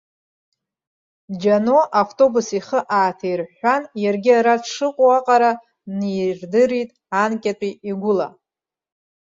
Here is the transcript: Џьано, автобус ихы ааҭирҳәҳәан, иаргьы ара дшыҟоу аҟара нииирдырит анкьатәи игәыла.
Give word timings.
Џьано, 1.41 1.79
автобус 2.01 2.47
ихы 2.57 2.79
ааҭирҳәҳәан, 2.97 3.83
иаргьы 4.01 4.33
ара 4.39 4.53
дшыҟоу 4.61 5.11
аҟара 5.17 5.51
нииирдырит 5.97 6.89
анкьатәи 7.21 7.71
игәыла. 7.89 8.27